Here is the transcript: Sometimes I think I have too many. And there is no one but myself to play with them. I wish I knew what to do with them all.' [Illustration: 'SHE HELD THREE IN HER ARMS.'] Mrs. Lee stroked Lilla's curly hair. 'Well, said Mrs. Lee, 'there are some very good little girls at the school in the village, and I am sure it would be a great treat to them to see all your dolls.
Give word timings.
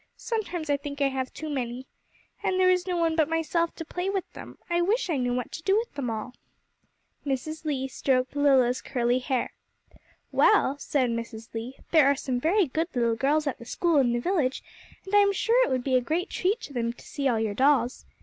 Sometimes 0.17 0.67
I 0.71 0.77
think 0.77 0.99
I 0.99 1.09
have 1.09 1.31
too 1.31 1.47
many. 1.47 1.85
And 2.41 2.59
there 2.59 2.71
is 2.71 2.87
no 2.87 2.97
one 2.97 3.15
but 3.15 3.29
myself 3.29 3.75
to 3.75 3.85
play 3.85 4.09
with 4.09 4.27
them. 4.31 4.57
I 4.67 4.81
wish 4.81 5.11
I 5.11 5.17
knew 5.17 5.31
what 5.35 5.51
to 5.51 5.61
do 5.61 5.77
with 5.77 5.93
them 5.93 6.09
all.' 6.09 6.33
[Illustration: 7.23 7.29
'SHE 7.29 7.33
HELD 7.35 7.37
THREE 7.37 7.51
IN 7.51 7.51
HER 7.51 7.51
ARMS.'] 7.51 7.59
Mrs. 7.59 7.65
Lee 7.67 7.87
stroked 7.87 8.35
Lilla's 8.35 8.81
curly 8.81 9.19
hair. 9.19 9.53
'Well, 10.31 10.77
said 10.79 11.09
Mrs. 11.11 11.53
Lee, 11.53 11.75
'there 11.91 12.07
are 12.07 12.15
some 12.15 12.39
very 12.39 12.65
good 12.65 12.87
little 12.95 13.15
girls 13.15 13.45
at 13.45 13.59
the 13.59 13.65
school 13.65 13.97
in 13.99 14.13
the 14.13 14.19
village, 14.19 14.63
and 15.05 15.13
I 15.13 15.19
am 15.19 15.31
sure 15.33 15.63
it 15.63 15.69
would 15.69 15.83
be 15.83 15.95
a 15.95 16.01
great 16.01 16.31
treat 16.31 16.59
to 16.61 16.73
them 16.73 16.93
to 16.93 17.05
see 17.05 17.27
all 17.27 17.39
your 17.39 17.53
dolls. 17.53 18.07